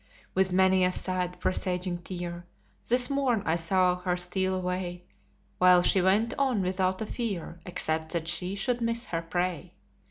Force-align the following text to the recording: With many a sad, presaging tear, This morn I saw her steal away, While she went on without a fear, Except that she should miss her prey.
With 0.33 0.51
many 0.51 0.83
a 0.83 0.91
sad, 0.91 1.39
presaging 1.39 1.99
tear, 2.01 2.43
This 2.87 3.07
morn 3.07 3.43
I 3.45 3.55
saw 3.55 3.97
her 3.99 4.17
steal 4.17 4.55
away, 4.55 5.03
While 5.59 5.83
she 5.83 6.01
went 6.01 6.33
on 6.39 6.63
without 6.63 7.03
a 7.03 7.05
fear, 7.05 7.61
Except 7.67 8.11
that 8.13 8.27
she 8.27 8.55
should 8.55 8.81
miss 8.81 9.05
her 9.05 9.21
prey. 9.21 9.75